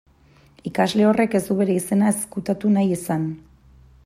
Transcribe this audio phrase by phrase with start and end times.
[0.69, 3.31] Ikasle horrek ez du bere izena ezkutatu nahi izan.